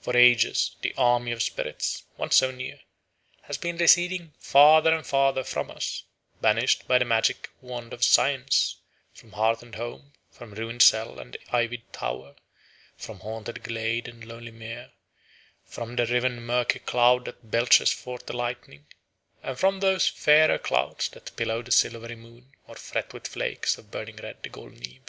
[0.00, 2.80] For ages the army of spirits, once so near,
[3.42, 6.02] has been receding farther and farther from us,
[6.40, 8.78] banished by the magic wand of science
[9.14, 12.34] from hearth and home, from ruined cell and ivied tower,
[12.96, 14.90] from haunted glade and lonely mere,
[15.66, 18.86] from the riven murky cloud that belches forth the lightning,
[19.40, 23.92] and from those fairer clouds that pillow the silvery moon or fret with flakes of
[23.92, 25.04] burning red the golden eve.